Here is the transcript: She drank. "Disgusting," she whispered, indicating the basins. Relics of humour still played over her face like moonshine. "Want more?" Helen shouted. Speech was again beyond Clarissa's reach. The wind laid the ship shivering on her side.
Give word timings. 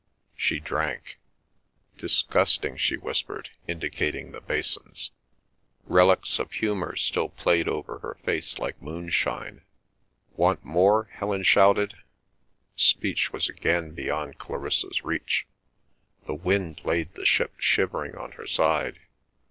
She 0.35 0.59
drank. 0.59 1.19
"Disgusting," 1.95 2.75
she 2.75 2.97
whispered, 2.97 3.51
indicating 3.67 4.31
the 4.31 4.41
basins. 4.41 5.11
Relics 5.85 6.39
of 6.39 6.51
humour 6.53 6.95
still 6.95 7.29
played 7.29 7.67
over 7.67 7.99
her 7.99 8.15
face 8.25 8.57
like 8.57 8.81
moonshine. 8.81 9.61
"Want 10.35 10.65
more?" 10.65 11.03
Helen 11.13 11.43
shouted. 11.43 11.93
Speech 12.75 13.31
was 13.31 13.47
again 13.47 13.91
beyond 13.93 14.39
Clarissa's 14.39 15.03
reach. 15.03 15.45
The 16.25 16.33
wind 16.33 16.81
laid 16.83 17.13
the 17.13 17.23
ship 17.23 17.59
shivering 17.59 18.15
on 18.15 18.31
her 18.31 18.47
side. 18.47 19.01